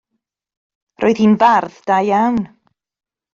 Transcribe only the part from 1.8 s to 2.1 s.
da